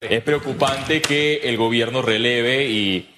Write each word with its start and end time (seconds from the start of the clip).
Es 0.00 0.22
preocupante 0.22 1.02
que 1.02 1.42
el 1.44 1.58
gobierno 1.58 2.00
releve 2.00 2.70
y 2.70 3.10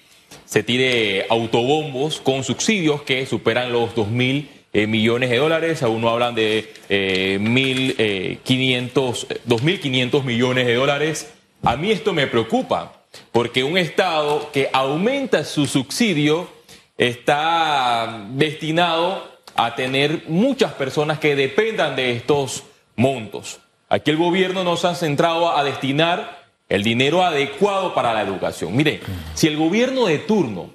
se 0.43 0.63
tire 0.63 1.25
autobombos 1.29 2.19
con 2.19 2.43
subsidios 2.43 3.03
que 3.03 3.25
superan 3.25 3.71
los 3.71 3.95
2 3.95 4.09
mil 4.09 4.49
eh, 4.73 4.85
millones 4.85 5.29
de 5.29 5.37
dólares. 5.37 5.81
Aún 5.81 6.01
no 6.01 6.09
hablan 6.09 6.35
de 6.35 6.73
eh, 6.89 7.39
1.500, 7.39 9.27
2.500 9.47 10.23
millones 10.25 10.67
de 10.67 10.75
dólares. 10.75 11.33
A 11.63 11.77
mí 11.77 11.89
esto 11.89 12.11
me 12.11 12.27
preocupa 12.27 13.05
porque 13.31 13.63
un 13.63 13.77
Estado 13.77 14.51
que 14.51 14.69
aumenta 14.73 15.45
su 15.45 15.67
subsidio 15.67 16.49
está 16.97 18.27
destinado 18.31 19.25
a 19.55 19.73
tener 19.75 20.23
muchas 20.27 20.73
personas 20.73 21.17
que 21.19 21.37
dependan 21.37 21.95
de 21.95 22.11
estos 22.11 22.63
montos. 22.97 23.61
Aquí 23.87 24.11
el 24.11 24.17
gobierno 24.17 24.65
nos 24.65 24.83
ha 24.83 24.95
centrado 24.95 25.55
a 25.55 25.63
destinar 25.63 26.42
el 26.73 26.81
dinero 26.83 27.23
adecuado 27.23 27.93
para 27.93 28.15
la 28.15 28.23
educación. 28.23 28.75
Mire, 28.75 28.99
si 29.35 29.45
el 29.45 29.57
gobierno 29.57 30.07
de 30.07 30.17
turno, 30.17 30.71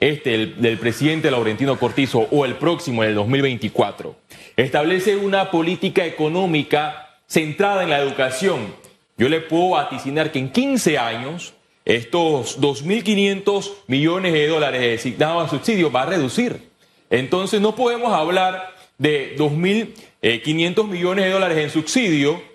este 0.00 0.34
el, 0.34 0.62
del 0.62 0.78
presidente 0.78 1.30
Laurentino 1.30 1.78
Cortizo 1.78 2.20
o 2.30 2.46
el 2.46 2.54
próximo 2.54 3.04
en 3.04 3.10
el 3.10 3.16
2024, 3.16 4.16
establece 4.56 5.16
una 5.16 5.50
política 5.50 6.06
económica 6.06 7.18
centrada 7.26 7.82
en 7.82 7.90
la 7.90 7.98
educación, 7.98 8.74
yo 9.18 9.28
le 9.28 9.42
puedo 9.42 9.70
vaticinar 9.70 10.32
que 10.32 10.38
en 10.38 10.52
15 10.52 10.96
años 10.96 11.52
estos 11.84 12.58
2.500 12.58 13.72
millones 13.88 14.32
de 14.32 14.48
dólares 14.48 14.80
designados 14.80 15.44
a 15.44 15.50
subsidio 15.50 15.92
va 15.92 16.04
a 16.04 16.06
reducir. 16.06 16.70
Entonces 17.10 17.60
no 17.60 17.76
podemos 17.76 18.14
hablar 18.14 18.74
de 18.96 19.36
2.500 19.36 20.88
millones 20.88 21.26
de 21.26 21.30
dólares 21.30 21.58
en 21.58 21.68
subsidio 21.68 22.49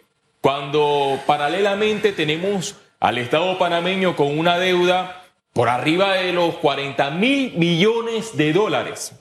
cuando 0.45 1.19
paralelamente 1.25 2.11
tenemos 2.11 2.75
al 2.99 3.17
Estado 3.17 3.57
panameño 3.57 4.15
con 4.15 4.37
una 4.37 4.59
deuda 4.59 5.23
por 5.53 5.69
arriba 5.69 6.13
de 6.17 6.33
los 6.33 6.57
40 6.57 7.09
mil 7.09 7.53
millones 7.57 8.37
de 8.37 8.53
dólares. 8.53 9.15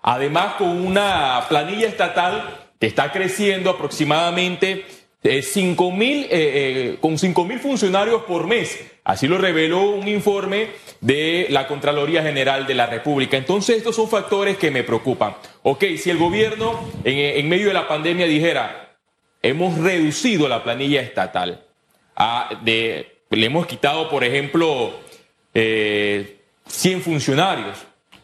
Además, 0.00 0.54
con 0.54 0.68
una 0.70 1.44
planilla 1.50 1.86
estatal 1.86 2.70
que 2.78 2.86
está 2.86 3.12
creciendo 3.12 3.68
aproximadamente 3.68 4.86
eh, 5.22 5.42
5 5.42 5.92
mil, 5.92 6.24
eh, 6.24 6.28
eh, 6.30 6.96
con 6.98 7.18
5 7.18 7.44
mil 7.44 7.58
funcionarios 7.58 8.22
por 8.22 8.46
mes. 8.46 8.80
Así 9.04 9.28
lo 9.28 9.36
reveló 9.36 9.82
un 9.90 10.08
informe 10.08 10.68
de 11.02 11.46
la 11.50 11.66
Contraloría 11.66 12.22
General 12.22 12.66
de 12.66 12.74
la 12.74 12.86
República. 12.86 13.36
Entonces, 13.36 13.76
estos 13.76 13.96
son 13.96 14.08
factores 14.08 14.56
que 14.56 14.70
me 14.70 14.82
preocupan. 14.82 15.36
Ok, 15.62 15.84
si 15.98 16.08
el 16.08 16.16
gobierno 16.16 16.80
en 17.04 17.46
medio 17.50 17.66
de 17.66 17.74
la 17.74 17.86
pandemia 17.86 18.24
dijera, 18.24 18.89
hemos 19.42 19.78
reducido 19.78 20.48
la 20.48 20.62
planilla 20.62 21.00
estatal. 21.00 21.62
de, 22.62 23.20
le 23.30 23.46
hemos 23.46 23.66
quitado, 23.66 24.08
por 24.08 24.24
ejemplo, 24.24 24.92
eh, 25.54 26.40
100 26.66 27.02
funcionarios 27.02 27.78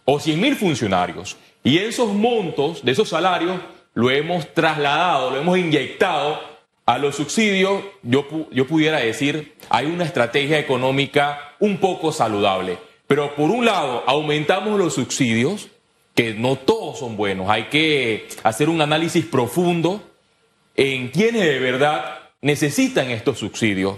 o 0.04 0.20
100 0.20 0.40
mil 0.40 0.56
funcionarios. 0.56 1.36
Y 1.64 1.78
esos 1.78 2.12
montos 2.12 2.84
de 2.84 2.92
esos 2.92 3.08
salarios 3.08 3.60
lo 3.94 4.10
hemos 4.10 4.52
trasladado, 4.54 5.30
lo 5.30 5.38
hemos 5.38 5.58
inyectado 5.58 6.38
a 6.84 6.98
los 6.98 7.16
subsidios. 7.16 7.82
Yo, 8.02 8.26
yo 8.52 8.66
pudiera 8.66 8.98
decir, 8.98 9.54
hay 9.68 9.86
una 9.86 10.04
estrategia 10.04 10.58
económica 10.58 11.54
un 11.58 11.78
poco 11.78 12.12
saludable. 12.12 12.78
Pero 13.06 13.34
por 13.34 13.50
un 13.50 13.64
lado, 13.64 14.04
aumentamos 14.06 14.78
los 14.78 14.94
subsidios, 14.94 15.68
que 16.14 16.34
no 16.34 16.56
todos 16.56 16.98
son 16.98 17.16
buenos. 17.16 17.48
Hay 17.50 17.64
que 17.64 18.28
hacer 18.42 18.68
un 18.68 18.80
análisis 18.80 19.24
profundo 19.24 20.02
en 20.76 21.08
quienes 21.08 21.42
de 21.42 21.58
verdad 21.58 22.20
necesitan 22.40 23.10
estos 23.10 23.38
subsidios, 23.38 23.96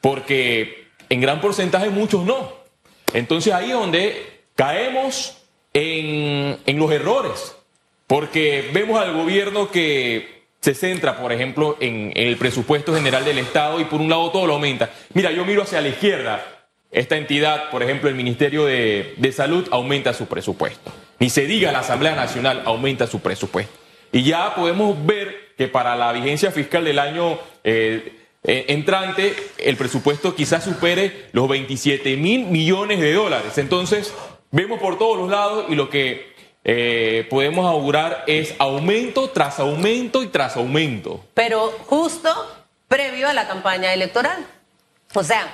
porque 0.00 0.88
en 1.08 1.20
gran 1.20 1.40
porcentaje 1.40 1.90
muchos 1.90 2.24
no. 2.24 2.52
Entonces 3.12 3.52
ahí 3.52 3.70
es 3.70 3.74
donde 3.74 4.42
caemos 4.54 5.42
en, 5.74 6.58
en 6.64 6.78
los 6.78 6.90
errores, 6.92 7.56
porque 8.06 8.70
vemos 8.72 9.00
al 9.00 9.12
gobierno 9.12 9.70
que 9.70 10.40
se 10.60 10.74
centra, 10.74 11.16
por 11.16 11.32
ejemplo, 11.32 11.76
en, 11.80 12.12
el 12.14 12.36
presupuesto 12.36 12.94
general 12.94 13.24
del 13.24 13.38
Estado 13.38 13.80
y 13.80 13.84
por 13.84 14.00
un 14.00 14.10
lado 14.10 14.30
todo 14.30 14.46
lo 14.46 14.54
aumenta. 14.54 14.90
Mira, 15.14 15.30
yo 15.32 15.44
miro 15.44 15.62
hacia 15.62 15.80
la 15.80 15.88
izquierda, 15.88 16.44
esta 16.90 17.16
entidad, 17.16 17.70
por 17.70 17.82
ejemplo, 17.82 18.08
el 18.08 18.14
Ministerio 18.14 18.64
de, 18.64 19.14
de 19.16 19.32
Salud 19.32 19.66
aumenta 19.70 20.12
su 20.12 20.26
presupuesto. 20.26 20.92
Ni 21.18 21.30
se 21.30 21.46
diga 21.46 21.72
la 21.72 21.80
Asamblea 21.80 22.14
Nacional 22.14 22.62
aumenta 22.64 23.06
su 23.06 23.20
presupuesto. 23.20 23.72
Y 24.12 24.22
ya 24.22 24.54
podemos 24.54 25.06
ver 25.06 25.49
que 25.60 25.68
para 25.68 25.94
la 25.94 26.10
vigencia 26.12 26.50
fiscal 26.50 26.86
del 26.86 26.98
año 26.98 27.38
eh, 27.64 28.18
eh, 28.42 28.64
entrante 28.68 29.36
el 29.58 29.76
presupuesto 29.76 30.34
quizás 30.34 30.64
supere 30.64 31.26
los 31.32 31.46
27 31.50 32.16
mil 32.16 32.46
millones 32.46 32.98
de 32.98 33.12
dólares. 33.12 33.58
Entonces, 33.58 34.14
vemos 34.50 34.80
por 34.80 34.96
todos 34.96 35.18
los 35.18 35.28
lados 35.28 35.66
y 35.68 35.74
lo 35.74 35.90
que 35.90 36.32
eh, 36.64 37.26
podemos 37.28 37.66
augurar 37.66 38.24
es 38.26 38.54
aumento 38.58 39.28
tras 39.28 39.58
aumento 39.58 40.22
y 40.22 40.28
tras 40.28 40.56
aumento. 40.56 41.26
Pero 41.34 41.72
justo 41.84 42.30
previo 42.88 43.28
a 43.28 43.34
la 43.34 43.46
campaña 43.46 43.92
electoral. 43.92 44.46
O 45.12 45.22
sea, 45.22 45.46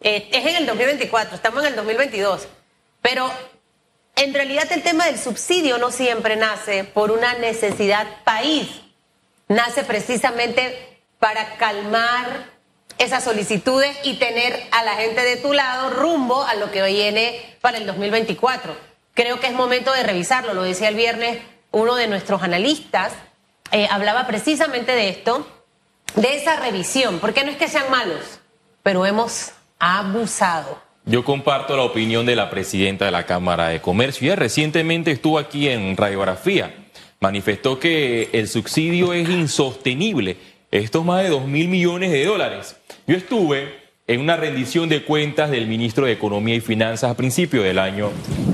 es 0.00 0.24
en 0.32 0.56
el 0.56 0.64
2024, 0.64 1.34
estamos 1.34 1.64
en 1.64 1.68
el 1.68 1.76
2022. 1.76 2.48
Pero 3.02 3.30
en 4.16 4.32
realidad 4.32 4.72
el 4.72 4.82
tema 4.82 5.04
del 5.04 5.18
subsidio 5.18 5.76
no 5.76 5.90
siempre 5.90 6.34
nace 6.36 6.84
por 6.84 7.10
una 7.10 7.34
necesidad 7.34 8.06
país 8.24 8.83
nace 9.48 9.84
precisamente 9.84 11.00
para 11.18 11.56
calmar 11.56 12.52
esas 12.98 13.24
solicitudes 13.24 13.96
y 14.04 14.14
tener 14.14 14.62
a 14.70 14.84
la 14.84 14.94
gente 14.94 15.22
de 15.22 15.36
tu 15.36 15.52
lado 15.52 15.90
rumbo 15.90 16.44
a 16.44 16.54
lo 16.54 16.70
que 16.70 16.82
viene 16.84 17.56
para 17.60 17.78
el 17.78 17.86
2024. 17.86 18.76
Creo 19.14 19.40
que 19.40 19.46
es 19.46 19.52
momento 19.52 19.92
de 19.92 20.02
revisarlo, 20.02 20.54
lo 20.54 20.62
decía 20.62 20.88
el 20.88 20.96
viernes 20.96 21.38
uno 21.70 21.96
de 21.96 22.06
nuestros 22.06 22.42
analistas, 22.42 23.12
eh, 23.72 23.88
hablaba 23.90 24.26
precisamente 24.26 24.92
de 24.92 25.08
esto, 25.08 25.46
de 26.14 26.36
esa 26.36 26.56
revisión, 26.56 27.18
porque 27.18 27.42
no 27.42 27.50
es 27.50 27.56
que 27.56 27.68
sean 27.68 27.90
malos, 27.90 28.40
pero 28.84 29.04
hemos 29.06 29.52
abusado. 29.80 30.80
Yo 31.04 31.24
comparto 31.24 31.76
la 31.76 31.82
opinión 31.82 32.26
de 32.26 32.36
la 32.36 32.48
presidenta 32.48 33.04
de 33.04 33.10
la 33.10 33.26
Cámara 33.26 33.68
de 33.68 33.80
Comercio. 33.80 34.26
Ella 34.26 34.36
recientemente 34.36 35.10
estuvo 35.10 35.38
aquí 35.38 35.68
en 35.68 35.96
Radiografía 35.96 36.83
manifestó 37.20 37.78
que 37.78 38.30
el 38.32 38.48
subsidio 38.48 39.12
es 39.12 39.28
insostenible. 39.28 40.36
Esto 40.70 41.00
es 41.00 41.04
más 41.04 41.22
de 41.22 41.28
2 41.28 41.46
mil 41.46 41.68
millones 41.68 42.10
de 42.10 42.24
dólares. 42.24 42.76
Yo 43.06 43.16
estuve 43.16 43.84
en 44.06 44.20
una 44.20 44.36
rendición 44.36 44.88
de 44.88 45.02
cuentas 45.02 45.50
del 45.50 45.66
ministro 45.66 46.04
de 46.04 46.12
Economía 46.12 46.54
y 46.54 46.60
Finanzas 46.60 47.10
a 47.10 47.16
principio 47.16 47.62
del 47.62 47.78
año 47.78 48.10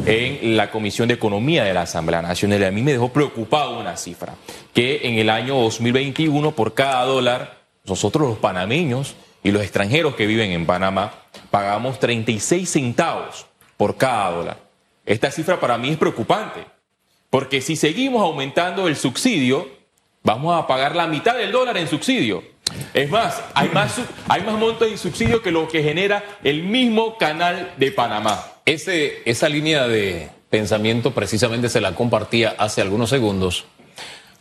en 0.06 0.56
la 0.56 0.70
Comisión 0.70 1.08
de 1.08 1.14
Economía 1.14 1.64
de 1.64 1.74
la 1.74 1.82
Asamblea 1.82 2.22
Nacional. 2.22 2.60
Y 2.60 2.64
a 2.64 2.70
mí 2.70 2.82
me 2.82 2.92
dejó 2.92 3.12
preocupado 3.12 3.78
una 3.78 3.96
cifra, 3.96 4.34
que 4.72 5.00
en 5.04 5.14
el 5.14 5.28
año 5.28 5.56
2021 5.56 6.52
por 6.52 6.74
cada 6.74 7.04
dólar, 7.04 7.58
nosotros 7.84 8.28
los 8.28 8.38
panameños 8.38 9.16
y 9.42 9.50
los 9.50 9.62
extranjeros 9.62 10.14
que 10.14 10.26
viven 10.26 10.52
en 10.52 10.66
Panamá 10.66 11.14
pagamos 11.50 11.98
36 11.98 12.68
centavos 12.68 13.46
por 13.76 13.96
cada 13.96 14.30
dólar. 14.30 14.56
Esta 15.04 15.30
cifra 15.30 15.58
para 15.58 15.78
mí 15.78 15.88
es 15.88 15.96
preocupante. 15.96 16.64
Porque 17.30 17.60
si 17.60 17.76
seguimos 17.76 18.22
aumentando 18.22 18.88
el 18.88 18.96
subsidio, 18.96 19.68
vamos 20.22 20.60
a 20.60 20.66
pagar 20.66 20.96
la 20.96 21.06
mitad 21.06 21.36
del 21.36 21.52
dólar 21.52 21.76
en 21.76 21.88
subsidio. 21.88 22.42
Es 22.92 23.10
más, 23.10 23.42
hay 23.54 23.68
más, 23.70 23.96
hay 24.28 24.42
más 24.42 24.58
montos 24.58 24.88
en 24.88 24.98
subsidio 24.98 25.42
que 25.42 25.50
lo 25.50 25.68
que 25.68 25.82
genera 25.82 26.24
el 26.42 26.62
mismo 26.64 27.16
canal 27.18 27.72
de 27.76 27.92
Panamá. 27.92 28.44
Esa 28.66 29.48
línea 29.48 29.86
de 29.86 30.28
pensamiento 30.50 31.12
precisamente 31.12 31.68
se 31.68 31.80
la 31.80 31.94
compartía 31.94 32.54
hace 32.58 32.80
algunos 32.80 33.10
segundos. 33.10 33.64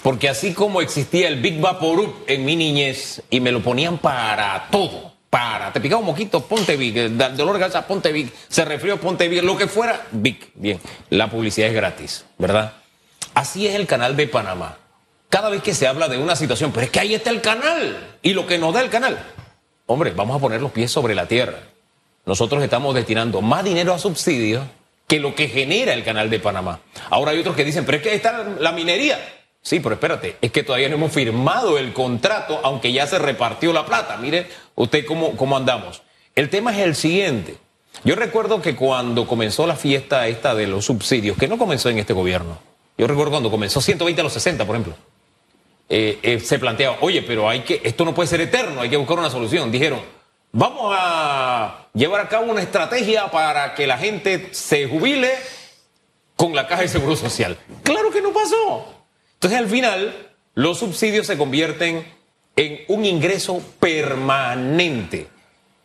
Porque 0.03 0.29
así 0.29 0.53
como 0.53 0.81
existía 0.81 1.28
el 1.28 1.41
Big 1.41 1.59
Vaporub 1.59 2.23
en 2.28 2.45
mi 2.45 2.55
niñez 2.55 3.22
y 3.29 3.39
me 3.39 3.51
lo 3.51 3.61
ponían 3.61 3.97
para 3.97 4.67
todo, 4.72 5.13
para, 5.29 5.72
te 5.72 5.79
picaba 5.79 6.00
un 6.00 6.07
moquito, 6.07 6.41
ponte 6.45 6.75
Big, 6.75 7.16
dolor 7.35 7.53
de 7.53 7.59
cabeza, 7.59 7.85
ponte 7.85 8.11
Big, 8.11 8.31
se 8.47 8.66
resfrió, 8.66 8.99
ponte 8.99 9.28
Big, 9.28 9.43
lo 9.43 9.58
que 9.58 9.67
fuera, 9.67 10.08
Big. 10.11 10.52
Bien, 10.55 10.79
la 11.09 11.29
publicidad 11.29 11.70
es 11.70 11.76
gratis, 11.76 12.26
¿verdad? 12.37 12.73
Así 13.35 13.67
es 13.67 13.76
el 13.76 13.85
canal 13.85 14.16
de 14.16 14.28
Panamá. 14.28 14.78
Cada 15.29 15.49
vez 15.49 15.61
que 15.61 15.76
se 15.76 15.87
habla 15.87 16.08
de 16.08 16.17
una 16.17 16.35
situación, 16.35 16.72
pero 16.72 16.85
es 16.85 16.91
que 16.91 16.99
ahí 16.99 17.14
está 17.14 17.29
el 17.29 17.41
canal 17.41 18.17
y 18.23 18.34
lo 18.34 18.47
que 18.47 18.58
nos 18.58 18.73
da 18.73 18.81
el 18.81 18.90
canal. 18.90 19.20
Hombre, 19.85 20.11
vamos 20.11 20.35
a 20.35 20.40
poner 20.40 20.61
los 20.61 20.72
pies 20.72 20.91
sobre 20.91 21.14
la 21.14 21.28
tierra. 21.28 21.59
Nosotros 22.26 22.64
estamos 22.64 22.96
destinando 22.96 23.41
más 23.41 23.64
dinero 23.64 23.93
a 23.93 23.99
subsidios 23.99 24.64
que 25.08 25.20
lo 25.20 25.35
que 25.35 25.47
genera 25.47 25.93
el 25.93 26.03
canal 26.03 26.29
de 26.29 26.40
Panamá. 26.40 26.79
Ahora 27.09 27.31
hay 27.31 27.40
otros 27.40 27.55
que 27.55 27.64
dicen, 27.64 27.85
pero 27.85 27.97
es 27.97 28.03
que 28.03 28.09
ahí 28.09 28.16
está 28.16 28.43
la 28.59 28.72
minería. 28.72 29.20
Sí, 29.61 29.79
pero 29.79 29.96
espérate, 29.96 30.38
es 30.41 30.52
que 30.52 30.64
todavía 30.64 30.90
no 30.90 30.96
hemos 30.96 31.11
firmado 31.11 31.78
el 31.78 31.94
contrato, 31.94 32.59
aunque 32.64 32.91
ya 32.91 33.06
se 33.08 33.20
repartió 33.20 33.73
la 33.73 33.85
plata. 33.85 34.17
Mire 34.17 34.47
usted 34.76 35.06
cómo, 35.06 35.35
cómo 35.35 35.58
andamos. 35.58 36.02
El 36.35 36.50
tema 36.50 36.72
es 36.72 36.79
el 36.79 36.96
siguiente. 36.96 37.58
Yo 38.03 38.16
recuerdo 38.16 38.61
que 38.61 38.76
cuando 38.76 39.28
comenzó 39.28 39.67
la 39.67 39.76
fiesta 39.76 40.28
esta 40.28 40.56
de 40.56 40.67
los 40.67 40.85
subsidios, 40.85 41.38
que 41.38 41.47
no 41.47 41.58
comenzó 41.58 41.90
en 41.90 42.00
este 42.00 42.14
gobierno, 42.14 42.59
yo 42.97 43.08
recuerdo 43.08 43.32
cuando 43.32 43.52
comenzó 43.52 43.82
120 43.82 44.22
a 44.22 44.23
los 44.23 44.34
60, 44.34 44.66
por 44.66 44.76
ejemplo. 44.76 44.96
Eh, 45.90 46.20
eh, 46.22 46.40
se 46.40 46.59
planteaba, 46.59 46.97
oye, 47.02 47.23
pero 47.23 47.50
hay 47.50 47.62
que, 47.62 47.82
esto 47.84 48.05
no 48.05 48.14
puede 48.14 48.28
ser 48.28 48.41
eterno, 48.41 48.82
hay 48.82 48.90
que 48.90 48.97
buscar 48.97 49.20
una 49.20 49.29
solución. 49.29 49.72
Dijeron, 49.72 50.00
vamos 50.52 50.96
a 50.97 51.88
llevar 51.94 52.22
a 52.22 52.29
cabo 52.29 52.52
una 52.52 52.62
estrategia 52.62 53.32
para 53.32 53.73
que 53.73 53.88
la 53.88 53.97
gente 53.97 54.50
se 54.52 54.88
jubile 54.88 55.32
con 56.35 56.55
la 56.55 56.67
caja 56.67 56.84
de 56.84 56.88
seguro 56.88 57.16
social. 57.16 57.58
Claro 57.84 58.12
que 58.12 58.22
no 58.22 58.32
pasó. 58.32 58.98
Entonces 59.40 59.58
al 59.58 59.70
final 59.70 60.14
los 60.53 60.80
subsidios 60.80 61.26
se 61.26 61.38
convierten 61.38 62.06
en 62.58 62.82
un 62.90 63.06
ingreso 63.06 63.64
permanente 63.80 65.28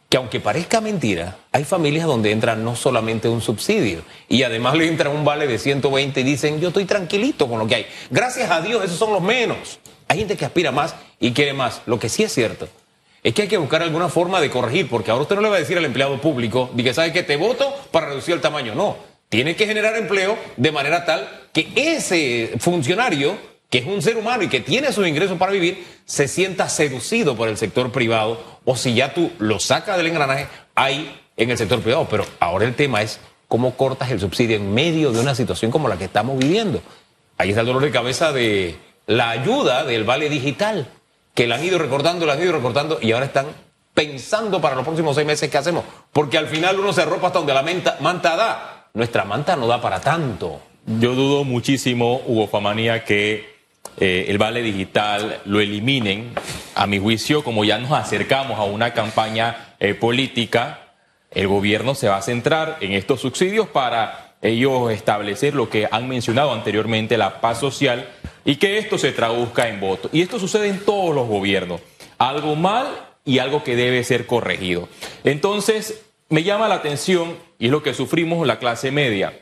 que 0.09 0.17
aunque 0.17 0.41
parezca 0.41 0.81
mentira, 0.81 1.37
hay 1.53 1.63
familias 1.63 2.07
donde 2.07 2.33
entra 2.33 2.57
no 2.57 2.75
solamente 2.75 3.29
un 3.29 3.41
subsidio 3.41 4.03
y 4.29 4.43
además 4.43 4.75
le 4.75 4.89
entra 4.89 5.09
un 5.09 5.25
vale 5.25 5.47
de 5.47 5.61
120 5.61 6.21
y 6.21 6.25
dicen, 6.25 6.61
yo 6.61 6.69
estoy 6.69 6.85
tranquilito 6.85 7.49
con 7.49 7.61
lo 7.61 7.69
que 7.69 7.77
hay. 7.77 7.87
Gracias 8.11 8.51
a 8.51 8.61
Dios, 8.61 8.85
esos 8.85 8.99
son 8.99 9.13
los 9.13 9.23
menos. 9.23 9.79
Hay 10.09 10.19
gente 10.19 10.37
que 10.37 10.45
aspira 10.45 10.73
más 10.73 10.97
y 11.21 11.31
quiere 11.31 11.53
más. 11.53 11.83
Lo 11.87 12.01
que 12.01 12.09
sí 12.09 12.25
es 12.25 12.33
cierto 12.35 12.69
es 13.23 13.35
que 13.35 13.43
hay 13.43 13.49
que 13.49 13.57
buscar 13.57 13.83
alguna 13.83 14.09
forma 14.09 14.41
de 14.41 14.51
corregir, 14.51 14.89
porque 14.89 15.13
ahora 15.13 15.23
usted 15.23 15.37
no 15.37 15.43
le 15.43 15.49
va 15.49 15.57
a 15.57 15.61
decir 15.61 15.79
al 15.79 15.85
empleado 15.85 16.21
público, 16.21 16.71
que 16.77 16.93
sabe 16.93 17.13
que 17.13 17.23
te 17.23 17.37
voto 17.37 17.73
para 17.93 18.07
reducir 18.07 18.35
el 18.35 18.41
tamaño. 18.41 18.75
No, 18.75 18.97
tiene 19.29 19.55
que 19.55 19.67
generar 19.67 19.97
empleo 19.97 20.37
de 20.57 20.73
manera 20.73 21.05
tal 21.05 21.44
que 21.55 21.73
ese 21.75 22.55
funcionario 22.59 23.39
que 23.75 23.79
es 23.79 23.87
un 23.87 24.03
ser 24.03 24.17
humano 24.17 24.45
y 24.45 24.49
que 24.49 24.61
tiene 24.61 24.93
sus 24.93 25.05
ingresos 25.05 25.37
para 25.37 25.51
vivir, 25.51 25.85
se 26.05 26.29
sienta 26.29 26.69
seducido 26.69 27.35
por 27.35 27.49
el 27.49 27.57
sector 27.57 27.91
privado 27.91 28.41
o 28.65 28.77
si 28.77 28.95
ya 28.95 29.13
tú 29.15 29.33
lo 29.39 29.59
sacas 29.59 29.97
del 29.97 30.07
engranaje, 30.07 30.47
hay 30.77 31.21
en 31.37 31.51
el 31.51 31.59
sector 31.59 31.81
privado. 31.81 32.07
Pero 32.09 32.25
ahora 32.39 32.67
el 32.67 32.77
tema 32.77 33.03
es 33.03 33.19
cómo 33.49 33.77
cortas 33.77 34.13
el 34.13 34.21
subsidio 34.21 34.55
en 34.55 34.73
medio 34.73 35.11
de 35.11 35.19
una 35.19 35.35
situación 35.35 35.73
como 35.73 35.89
la 35.89 35.99
que 35.99 36.05
estamos 36.05 36.39
viviendo. 36.39 36.83
Ahí 37.37 37.49
está 37.49 37.63
el 37.63 37.67
dolor 37.67 37.83
de 37.83 37.91
cabeza 37.91 38.31
de 38.31 38.77
la 39.09 39.31
ayuda 39.31 39.83
del 39.83 40.05
vale 40.05 40.29
digital, 40.29 40.87
que 41.35 41.49
la 41.49 41.57
han 41.57 41.65
ido 41.65 41.79
recordando, 41.79 42.27
la 42.27 42.35
han 42.35 42.43
ido 42.43 42.53
recortando 42.53 43.01
y 43.03 43.11
ahora 43.11 43.27
están 43.27 43.47
pensando 43.93 44.61
para 44.61 44.77
los 44.77 44.85
próximos 44.85 45.17
seis 45.17 45.27
meses 45.27 45.51
qué 45.51 45.59
hacemos. 45.59 45.85
Porque 46.13 46.39
al 46.39 46.47
final 46.47 46.79
uno 46.79 46.93
se 46.93 47.03
arropa 47.03 47.27
hasta 47.27 47.41
donde 47.41 47.55
la 47.55 47.65
manta 47.99 48.37
da. 48.37 48.91
Nuestra 48.95 49.25
manta 49.25 49.57
no 49.57 49.67
da 49.67 49.83
para 49.83 50.01
tanto. 50.01 50.61
Yo 50.87 51.15
dudo 51.15 51.45
muchísimo, 51.45 52.21
Hugo 52.27 52.47
Famanía, 52.47 53.05
que 53.05 53.55
eh, 53.99 54.27
el 54.29 54.37
vale 54.37 54.61
digital 54.61 55.41
lo 55.47 55.61
eliminen, 55.61 56.33
a 56.75 56.87
mi 56.87 56.99
juicio, 56.99 57.43
como 57.43 57.65
ya 57.65 57.79
nos 57.79 57.93
acercamos 57.93 58.59
a 58.59 58.65
una 58.65 58.93
campaña 58.93 59.75
eh, 59.81 59.95
política, 59.95 60.93
el 61.31 61.49
gobierno 61.49 61.95
se 61.95 62.09
va 62.09 62.19
a 62.19 62.23
centrar 62.23 62.77
en 62.81 62.93
estos 62.93 63.21
subsidios 63.21 63.67
para 63.67 64.35
ellos 64.43 64.93
establecer 64.93 65.55
lo 65.55 65.71
que 65.71 65.89
han 65.91 66.07
mencionado 66.07 66.53
anteriormente, 66.53 67.17
la 67.17 67.41
paz 67.41 67.61
social, 67.61 68.07
y 68.45 68.57
que 68.57 68.77
esto 68.77 68.99
se 68.99 69.13
traduzca 69.13 69.69
en 69.69 69.81
voto. 69.81 70.11
Y 70.13 70.21
esto 70.21 70.39
sucede 70.39 70.69
en 70.69 70.81
todos 70.81 71.15
los 71.15 71.27
gobiernos. 71.27 71.81
Algo 72.19 72.57
mal 72.57 72.87
y 73.25 73.39
algo 73.39 73.65
que 73.65 73.75
debe 73.75 74.05
ser 74.05 74.27
corregido. 74.27 74.91
Entonces, 75.25 76.03
me 76.29 76.43
llama 76.43 76.69
la 76.69 76.75
atención, 76.75 77.39
y 77.59 77.67
es 77.67 77.73
lo 77.73 77.83
que 77.83 77.95
sufrimos 77.95 78.47
la 78.47 78.59
clase 78.59 78.91
media, 78.91 79.33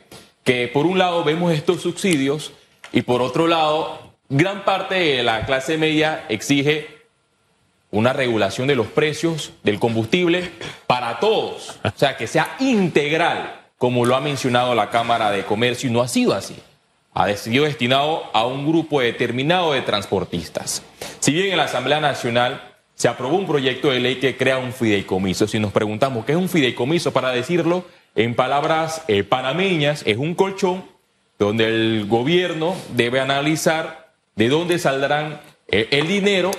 que 0.43 0.67
por 0.67 0.85
un 0.85 0.97
lado 0.97 1.23
vemos 1.23 1.53
estos 1.53 1.81
subsidios 1.81 2.51
y 2.91 3.01
por 3.01 3.21
otro 3.21 3.47
lado 3.47 4.13
gran 4.29 4.65
parte 4.65 4.95
de 4.95 5.23
la 5.23 5.45
clase 5.45 5.77
media 5.77 6.25
exige 6.29 7.03
una 7.91 8.11
regulación 8.11 8.67
de 8.67 8.75
los 8.75 8.87
precios 8.87 9.53
del 9.63 9.79
combustible 9.79 10.49
para 10.87 11.19
todos, 11.19 11.79
o 11.83 11.91
sea, 11.95 12.17
que 12.17 12.25
sea 12.25 12.55
integral, 12.59 13.67
como 13.77 14.05
lo 14.05 14.15
ha 14.15 14.19
mencionado 14.19 14.73
la 14.73 14.89
Cámara 14.89 15.29
de 15.29 15.45
Comercio, 15.45 15.89
y 15.89 15.93
no 15.93 16.01
ha 16.01 16.07
sido 16.07 16.33
así. 16.33 16.55
Ha 17.13 17.31
sido 17.35 17.65
destinado 17.65 18.23
a 18.33 18.47
un 18.47 18.67
grupo 18.67 18.99
determinado 18.99 19.73
de 19.73 19.83
transportistas. 19.83 20.81
Si 21.19 21.31
bien 21.31 21.51
en 21.51 21.57
la 21.57 21.65
Asamblea 21.65 21.99
Nacional 21.99 22.73
se 22.95 23.07
aprobó 23.07 23.37
un 23.37 23.45
proyecto 23.45 23.91
de 23.91 23.99
ley 23.99 24.15
que 24.15 24.35
crea 24.35 24.57
un 24.57 24.73
fideicomiso, 24.73 25.47
si 25.47 25.59
nos 25.59 25.71
preguntamos 25.71 26.25
qué 26.25 26.31
es 26.31 26.37
un 26.39 26.49
fideicomiso, 26.49 27.13
para 27.13 27.29
decirlo 27.29 27.85
en 28.15 28.35
palabras 28.35 29.03
eh, 29.07 29.23
panameñas, 29.23 30.03
es 30.05 30.17
un 30.17 30.35
colchón 30.35 30.83
donde 31.39 31.65
el 31.65 32.05
gobierno 32.07 32.75
debe 32.95 33.19
analizar 33.19 34.13
de 34.35 34.49
dónde 34.49 34.79
saldrán 34.79 35.41
eh, 35.67 35.87
el 35.91 36.07
dinero 36.07 36.51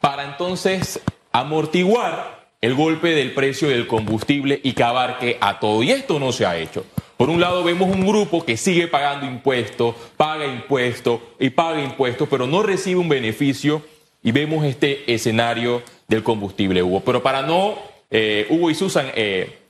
para 0.00 0.24
entonces 0.24 1.00
amortiguar 1.32 2.48
el 2.60 2.74
golpe 2.74 3.10
del 3.10 3.32
precio 3.32 3.68
del 3.68 3.86
combustible 3.86 4.60
y 4.62 4.72
que 4.72 4.82
abarque 4.82 5.36
a 5.40 5.60
todo. 5.60 5.82
Y 5.82 5.90
esto 5.90 6.18
no 6.18 6.32
se 6.32 6.46
ha 6.46 6.56
hecho. 6.56 6.86
Por 7.16 7.28
un 7.28 7.40
lado 7.40 7.62
vemos 7.62 7.94
un 7.94 8.06
grupo 8.06 8.44
que 8.44 8.56
sigue 8.56 8.88
pagando 8.88 9.26
impuestos, 9.26 9.94
paga 10.16 10.46
impuestos 10.46 11.20
y 11.38 11.50
paga 11.50 11.82
impuestos, 11.82 12.28
pero 12.28 12.46
no 12.46 12.62
recibe 12.62 13.00
un 13.00 13.08
beneficio 13.08 13.82
y 14.22 14.32
vemos 14.32 14.64
este 14.64 15.12
escenario 15.12 15.82
del 16.08 16.22
combustible, 16.22 16.82
Hugo. 16.82 17.02
Pero 17.04 17.22
para 17.22 17.42
no, 17.42 17.74
eh, 18.10 18.46
Hugo 18.48 18.70
y 18.70 18.74
Susan, 18.74 19.10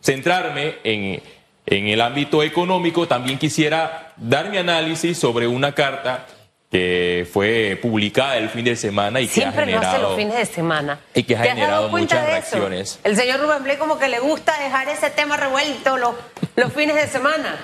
centrarme 0.05 0.77
en, 0.85 1.23
en 1.67 1.89
el 1.89 2.01
ámbito 2.01 2.43
económico, 2.43 3.09
también 3.09 3.39
quisiera 3.39 4.13
dar 4.17 4.51
mi 4.51 4.59
análisis 4.59 5.19
sobre 5.19 5.47
una 5.47 5.73
carta 5.73 6.27
que 6.71 7.27
fue 7.33 7.79
publicada 7.81 8.37
el 8.37 8.49
fin 8.49 8.65
de 8.65 8.77
semana 8.77 9.21
y 9.21 9.29
que 9.29 9.45
ha 9.45 9.53
generado 9.53 10.11
los 10.11 10.17
fines 10.17 10.37
de 10.37 10.45
semana 10.47 10.99
y 11.15 11.23
que 11.23 11.37
ha 11.37 11.43
generado 11.43 11.89
muchas 11.89 12.27
reacciones. 12.27 12.99
El 13.05 13.17
señor 13.17 13.41
Rubén 13.41 13.63
Blay 13.63 13.77
como 13.77 13.99
que 13.99 14.09
le 14.09 14.19
gusta 14.19 14.61
dejar 14.61 14.89
ese 14.89 15.09
tema 15.11 15.37
revuelto 15.37 15.97
los, 15.97 16.15
los 16.57 16.73
fines 16.73 16.97
de 16.97 17.07
semana. 17.07 17.57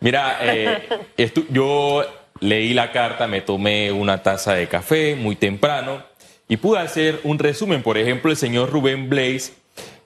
Mira, 0.00 0.38
eh, 0.42 1.06
yo 1.50 2.04
leí 2.40 2.74
la 2.74 2.92
carta, 2.92 3.28
me 3.28 3.40
tomé 3.40 3.92
una 3.92 4.22
taza 4.22 4.54
de 4.54 4.66
café 4.68 5.14
muy 5.14 5.36
temprano 5.36 6.02
y 6.48 6.56
pude 6.56 6.80
hacer 6.80 7.20
un 7.22 7.38
resumen. 7.38 7.82
Por 7.82 7.96
ejemplo, 7.96 8.30
el 8.30 8.36
señor 8.36 8.70
Rubén 8.70 9.08
Blaze 9.08 9.52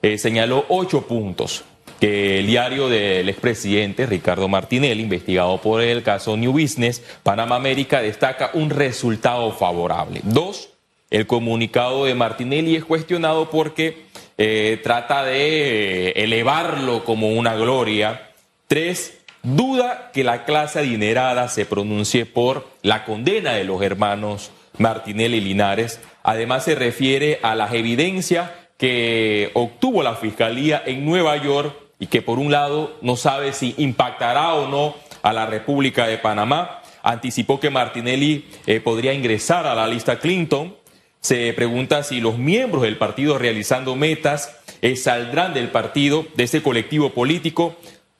eh, 0.01 0.17
señaló 0.17 0.65
ocho 0.69 1.07
puntos 1.07 1.65
que 2.03 2.39
el 2.39 2.47
diario 2.47 2.89
del 2.89 3.29
expresidente 3.29 4.05
Ricardo 4.05 4.49
Martinelli, 4.49 5.01
investigado 5.01 5.61
por 5.61 5.81
el 5.81 6.03
caso 6.03 6.35
New 6.35 6.51
Business, 6.51 7.01
Panamá 7.23 7.55
América, 7.55 8.01
destaca 8.01 8.51
un 8.55 8.71
resultado 8.71 9.53
favorable. 9.53 10.19
Dos, 10.23 10.67
el 11.11 11.27
comunicado 11.27 12.03
de 12.03 12.13
Martinelli 12.13 12.75
es 12.75 12.83
cuestionado 12.83 13.49
porque 13.49 14.03
eh, 14.37 14.81
trata 14.83 15.23
de 15.23 16.09
elevarlo 16.09 17.05
como 17.05 17.29
una 17.29 17.55
gloria. 17.55 18.31
Tres, 18.67 19.19
duda 19.41 20.11
que 20.13 20.25
la 20.25 20.43
clase 20.43 20.79
adinerada 20.79 21.47
se 21.47 21.65
pronuncie 21.65 22.25
por 22.25 22.67
la 22.81 23.05
condena 23.05 23.53
de 23.53 23.63
los 23.63 23.81
hermanos 23.81 24.51
Martinelli 24.77 25.37
y 25.37 25.39
Linares. 25.39 26.01
Además 26.21 26.65
se 26.65 26.75
refiere 26.75 27.39
a 27.43 27.55
las 27.55 27.71
evidencias 27.71 28.51
que 28.77 29.51
obtuvo 29.53 30.03
la 30.03 30.15
Fiscalía 30.15 30.83
en 30.85 31.05
Nueva 31.05 31.37
York 31.37 31.82
y 31.99 32.07
que 32.07 32.21
por 32.21 32.39
un 32.39 32.51
lado 32.51 32.97
no 33.01 33.15
sabe 33.15 33.53
si 33.53 33.75
impactará 33.77 34.53
o 34.55 34.67
no 34.67 34.95
a 35.21 35.33
la 35.33 35.45
República 35.45 36.07
de 36.07 36.17
Panamá. 36.17 36.81
Anticipó 37.01 37.59
que 37.59 37.69
Martinelli 37.69 38.45
eh, 38.65 38.79
podría 38.79 39.13
ingresar 39.13 39.65
a 39.65 39.75
la 39.75 39.87
lista 39.87 40.19
Clinton. 40.19 40.75
Se 41.19 41.53
pregunta 41.53 42.03
si 42.03 42.19
los 42.19 42.37
miembros 42.37 42.83
del 42.83 42.97
partido 42.97 43.37
realizando 43.37 43.95
metas 43.95 44.57
eh, 44.81 44.95
saldrán 44.95 45.53
del 45.53 45.69
partido, 45.69 46.25
de 46.35 46.43
ese 46.43 46.61
colectivo 46.61 47.11
político. 47.11 47.75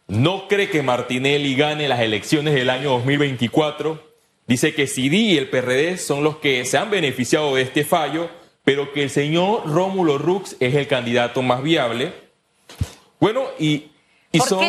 No 0.07 0.47
cree 0.47 0.69
que 0.69 0.83
Martinelli 0.83 1.55
gane 1.55 1.87
las 1.87 2.01
elecciones 2.01 2.53
del 2.53 2.69
año 2.69 2.91
2024. 2.91 4.13
Dice 4.47 4.73
que 4.73 4.87
CD 4.87 5.15
y 5.15 5.37
el 5.37 5.49
PRD 5.49 5.97
son 5.97 6.23
los 6.23 6.37
que 6.37 6.63
se 6.65 6.77
han 6.77 6.89
beneficiado 6.89 7.55
de 7.55 7.61
este 7.61 7.85
fallo, 7.85 8.29
pero 8.63 8.91
que 8.91 9.03
el 9.03 9.09
señor 9.09 9.63
Rómulo 9.65 10.17
Rux 10.17 10.57
es 10.59 10.75
el 10.75 10.87
candidato 10.87 11.41
más 11.41 11.63
viable. 11.63 12.13
Bueno, 13.23 13.45
y... 13.57 13.89
¿Por, 14.37 14.59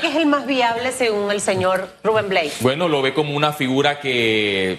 qué, 0.00 0.06
es 0.06 0.14
el 0.14 0.26
más 0.26 0.46
viable 0.46 0.92
según 0.92 1.32
el 1.32 1.40
señor 1.40 1.88
Rubén 2.04 2.28
Blake? 2.28 2.52
Bueno, 2.60 2.86
lo 2.86 3.02
ve 3.02 3.12
como 3.12 3.34
una 3.34 3.52
figura 3.52 3.98
que, 3.98 4.78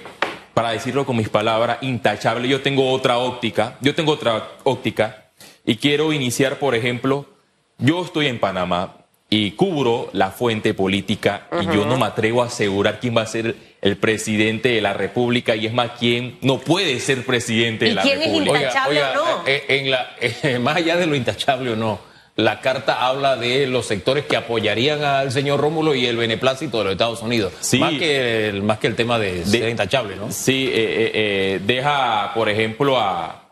para 0.53 0.69
decirlo 0.69 1.05
con 1.05 1.17
mis 1.17 1.27
palabras, 1.27 1.79
intachable. 1.81 2.47
Yo 2.47 2.61
tengo 2.61 2.89
otra 2.91 3.17
óptica, 3.17 3.75
yo 3.81 3.93
tengo 3.93 4.13
otra 4.13 4.51
óptica 4.63 5.25
y 5.65 5.75
quiero 5.75 6.13
iniciar, 6.13 6.59
por 6.59 6.75
ejemplo, 6.75 7.25
yo 7.77 8.05
estoy 8.05 8.27
en 8.27 8.39
Panamá 8.39 8.99
y 9.29 9.51
cubro 9.51 10.09
la 10.13 10.31
fuente 10.31 10.73
política 10.73 11.47
y 11.61 11.65
yo 11.65 11.85
no 11.85 11.97
me 11.97 12.05
atrevo 12.05 12.41
a 12.41 12.45
asegurar 12.45 13.01
quién 13.01 13.17
va 13.17 13.23
a 13.23 13.27
ser 13.27 13.53
el 13.81 13.97
presidente 13.97 14.69
de 14.69 14.79
la 14.79 14.93
República 14.93 15.57
y 15.57 15.65
es 15.65 15.73
más 15.73 15.91
quién 15.99 16.37
no 16.41 16.59
puede 16.59 17.01
ser 17.01 17.25
presidente 17.25 17.83
de 17.83 17.95
la 17.95 18.01
quién 18.01 18.17
República. 18.17 18.59
Es 18.59 18.61
intachable 18.61 19.03
o 19.03 19.13
no? 19.13 19.43
En 19.45 19.91
la, 19.91 20.15
eh, 20.21 20.57
más 20.61 20.77
allá 20.77 20.95
de 20.95 21.05
lo 21.05 21.15
intachable 21.17 21.71
o 21.71 21.75
no 21.75 22.14
la 22.35 22.59
carta 22.59 23.07
habla 23.07 23.37
de 23.37 23.65
los 23.65 23.85
sectores 23.85 24.25
que 24.25 24.35
apoyarían 24.35 25.03
al 25.03 25.31
señor 25.31 25.61
Rómulo 25.61 25.95
y 25.95 26.05
el 26.05 26.17
beneplácito 26.17 26.79
de 26.79 26.83
los 26.83 26.91
Estados 26.91 27.21
Unidos. 27.21 27.53
Más, 27.79 27.93
que 27.93 28.49
el, 28.49 28.61
más 28.61 28.79
que 28.79 28.87
el 28.87 28.95
tema 28.95 29.17
de, 29.17 29.45
ser 29.45 29.69
intachable, 29.69 30.17
¿no? 30.17 30.31
Sí, 30.31 30.67
eh, 30.67 30.73
eh, 30.73 31.11
eh, 31.13 31.61
deja, 31.65 32.33
por 32.33 32.49
ejemplo, 32.49 32.99
a, 32.99 33.51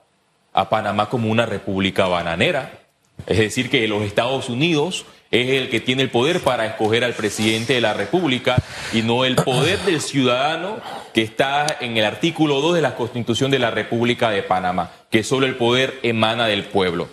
a 0.51 0.69
Panamá 0.69 1.07
como 1.09 1.29
una 1.29 1.45
república 1.45 2.07
bananera. 2.07 2.79
Es 3.25 3.37
decir, 3.37 3.69
que 3.69 3.87
los 3.87 4.03
Estados 4.03 4.49
Unidos 4.49 5.05
es 5.31 5.49
el 5.49 5.69
que 5.69 5.79
tiene 5.79 6.03
el 6.03 6.09
poder 6.09 6.41
para 6.41 6.65
escoger 6.65 7.05
al 7.05 7.13
presidente 7.13 7.73
de 7.73 7.81
la 7.81 7.93
República 7.93 8.57
y 8.91 9.01
no 9.01 9.23
el 9.23 9.35
poder 9.35 9.79
del 9.79 10.01
ciudadano 10.01 10.77
que 11.13 11.21
está 11.21 11.77
en 11.79 11.95
el 11.95 12.03
artículo 12.03 12.59
2 12.59 12.75
de 12.75 12.81
la 12.81 12.95
Constitución 12.95 13.49
de 13.49 13.59
la 13.59 13.71
República 13.71 14.29
de 14.29 14.43
Panamá, 14.43 14.91
que 15.09 15.23
solo 15.23 15.45
el 15.45 15.55
poder 15.55 15.99
emana 16.03 16.47
del 16.47 16.65
pueblo. 16.65 17.07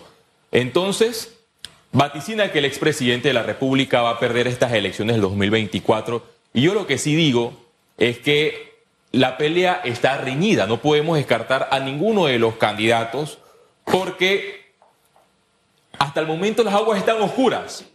Entonces, 0.51 1.40
vaticina 1.91 2.51
que 2.51 2.59
el 2.59 2.65
expresidente 2.65 3.27
de 3.27 3.33
la 3.33 3.43
República 3.43 4.01
va 4.01 4.11
a 4.11 4.19
perder 4.19 4.47
estas 4.47 4.71
elecciones 4.73 5.15
del 5.15 5.21
2024. 5.21 6.23
Y 6.53 6.61
yo 6.61 6.73
lo 6.73 6.87
que 6.87 6.97
sí 6.97 7.15
digo 7.15 7.53
es 7.97 8.19
que 8.19 8.71
la 9.11 9.37
pelea 9.37 9.81
está 9.83 10.17
reñida. 10.17 10.67
No 10.67 10.81
podemos 10.81 11.17
descartar 11.17 11.67
a 11.71 11.79
ninguno 11.79 12.25
de 12.25 12.39
los 12.39 12.55
candidatos 12.55 13.39
porque 13.85 14.73
hasta 15.99 16.21
el 16.21 16.27
momento 16.27 16.63
las 16.63 16.73
aguas 16.73 16.99
están 16.99 17.21
oscuras. 17.21 17.85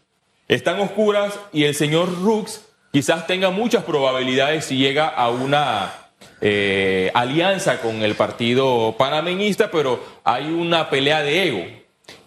Están 0.49 0.79
oscuras 0.81 1.39
y 1.53 1.65
el 1.65 1.75
señor 1.75 2.23
Rux 2.23 2.67
quizás 2.93 3.27
tenga 3.27 3.51
muchas 3.51 3.85
probabilidades 3.85 4.67
si 4.67 4.77
llega 4.77 5.09
a 5.09 5.31
una 5.31 5.93
eh, 6.41 7.11
alianza 7.15 7.81
con 7.81 8.03
el 8.03 8.15
partido 8.15 8.95
panameñista, 8.97 9.71
pero 9.71 10.05
hay 10.23 10.47
una 10.47 10.89
pelea 10.89 11.23
de 11.23 11.49
ego. 11.49 11.65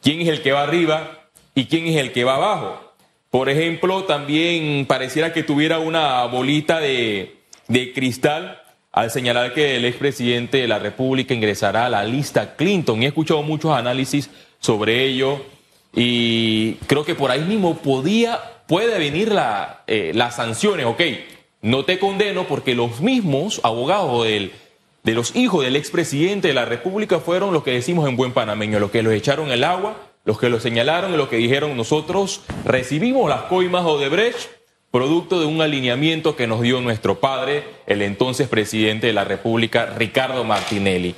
¿Quién 0.01 0.21
es 0.21 0.27
el 0.27 0.41
que 0.41 0.51
va 0.51 0.63
arriba 0.63 1.18
y 1.55 1.65
quién 1.65 1.87
es 1.87 1.97
el 1.97 2.11
que 2.11 2.23
va 2.23 2.35
abajo? 2.35 2.93
Por 3.29 3.49
ejemplo, 3.49 4.05
también 4.05 4.85
pareciera 4.85 5.33
que 5.33 5.43
tuviera 5.43 5.79
una 5.79 6.25
bolita 6.25 6.79
de, 6.79 7.37
de 7.67 7.93
cristal 7.93 8.61
al 8.91 9.11
señalar 9.11 9.53
que 9.53 9.75
el 9.75 9.85
expresidente 9.85 10.57
de 10.57 10.67
la 10.67 10.79
República 10.79 11.33
ingresará 11.33 11.85
a 11.85 11.89
la 11.89 12.03
lista 12.03 12.55
Clinton. 12.55 13.03
He 13.03 13.07
escuchado 13.07 13.43
muchos 13.43 13.71
análisis 13.71 14.29
sobre 14.59 15.05
ello 15.05 15.45
y 15.93 16.73
creo 16.87 17.05
que 17.05 17.15
por 17.15 17.31
ahí 17.31 17.41
mismo 17.41 17.77
podía, 17.77 18.39
puede 18.67 18.97
venir 18.97 19.31
la, 19.31 19.83
eh, 19.87 20.11
las 20.15 20.35
sanciones. 20.35 20.85
Ok, 20.87 21.01
no 21.61 21.85
te 21.85 21.99
condeno 21.99 22.45
porque 22.47 22.73
los 22.73 22.99
mismos 22.99 23.61
abogados 23.63 24.25
del, 24.25 24.51
de 25.03 25.13
los 25.13 25.35
hijos 25.35 25.63
del 25.63 25.75
expresidente 25.75 26.47
de 26.47 26.53
la 26.53 26.65
República 26.65 27.19
fueron 27.19 27.53
los 27.53 27.63
que 27.63 27.71
decimos 27.71 28.07
en 28.09 28.15
buen 28.15 28.33
panameño, 28.33 28.79
los 28.79 28.91
que 28.91 29.03
los 29.03 29.13
echaron 29.13 29.51
el 29.51 29.63
agua, 29.63 29.97
los 30.25 30.39
que 30.39 30.49
lo 30.49 30.59
señalaron 30.59 31.13
y 31.13 31.17
los 31.17 31.29
que 31.29 31.37
dijeron 31.37 31.75
nosotros 31.75 32.41
recibimos 32.65 33.29
las 33.29 33.43
coimas 33.43 33.85
Odebrecht 33.85 34.59
producto 34.91 35.39
de 35.39 35.45
un 35.45 35.61
alineamiento 35.61 36.35
que 36.35 36.47
nos 36.47 36.61
dio 36.61 36.81
nuestro 36.81 37.19
padre, 37.19 37.63
el 37.85 38.01
entonces 38.01 38.47
presidente 38.47 39.07
de 39.07 39.13
la 39.13 39.23
República, 39.23 39.85
Ricardo 39.85 40.43
Martinelli. 40.43 41.15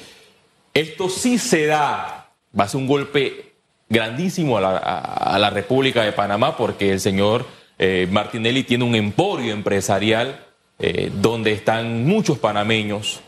Esto 0.73 1.09
sí 1.09 1.37
se 1.37 1.65
da, 1.67 2.31
va 2.57 2.65
a 2.65 2.67
ser 2.67 2.81
un 2.81 2.87
golpe 2.87 3.53
grandísimo 3.89 4.57
a 4.57 4.61
la, 4.61 4.77
a, 4.77 5.39
la 5.39 5.49
República 5.49 6.03
de 6.03 6.11
Panamá 6.11 6.57
porque 6.57 6.91
el 6.91 6.99
señor 6.99 7.45
eh, 7.77 8.07
Martinelli 8.11 8.63
tiene 8.63 8.83
un 8.83 8.95
emporio 8.95 9.53
empresarial 9.53 10.45
eh, 10.79 11.11
donde 11.13 11.51
están 11.51 12.05
muchos 12.05 12.37
panameños. 12.37 13.21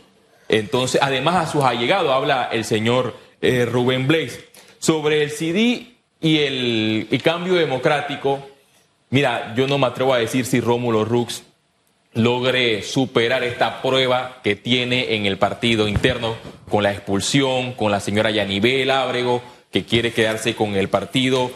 Entonces, 0.50 1.01
además 1.01 1.36
a 1.36 1.51
sus 1.51 1.63
allegados, 1.63 2.12
habla 2.12 2.50
el 2.51 2.65
señor 2.65 3.15
eh, 3.42 3.65
Rubén 3.65 4.08
Blaze. 4.08 4.46
Sobre 4.84 5.24
el 5.24 5.32
CD 5.32 5.94
y 6.20 6.40
el, 6.40 7.08
el 7.10 7.22
cambio 7.22 7.54
democrático, 7.54 8.50
Mira, 9.13 9.54
yo 9.56 9.68
no 9.68 9.78
me 9.78 9.86
atrevo 9.86 10.12
a 10.16 10.18
decir 10.18 10.44
si 10.44 10.60
Rómulo 10.60 11.06
Rux 11.06 11.44
logre 12.13 12.82
superar 12.82 13.44
esta 13.44 13.80
prueba 13.80 14.40
que 14.44 14.56
tiene 14.56 15.13
en 15.13 15.28
el 15.28 15.38
partido 15.38 15.88
interno 15.88 16.36
con 16.68 16.82
la 16.82 16.92
expulsión, 16.92 17.74
con 17.74 17.92
la 17.92 18.00
señora 18.00 18.32
Yanibel 18.32 18.90
Ábrego, 18.90 19.44
que 19.72 19.86
quiere 19.86 20.13
quedarse 20.13 20.56
con 20.56 20.74
el 20.74 20.90
partido. 20.90 21.52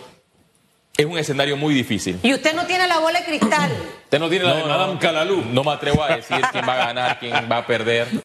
Es 0.96 1.08
un 1.08 1.18
escenario 1.18 1.58
muy 1.58 1.74
difícil. 1.74 2.20
Y 2.22 2.32
usted 2.32 2.54
no 2.54 2.68
tiene 2.68 2.88
la 2.88 3.00
bola 3.00 3.22
de 3.22 3.26
cristal. 3.26 3.72
Usted 4.04 4.20
no 4.20 4.30
tiene 4.30 4.46
la 4.46 4.54
de 4.54 4.62
No, 4.62 4.68
Madame 4.68 4.94
no. 4.94 5.00
Calalú. 5.00 5.44
No 5.52 5.64
me 5.64 5.72
atrevo 5.72 6.04
a 6.04 6.16
decir 6.16 6.38
quién 6.52 6.64
va 6.68 6.74
a 6.74 6.86
ganar, 6.86 7.20
quién 7.20 7.34
va 7.52 7.58
a 7.58 7.66
perder. 7.66 8.08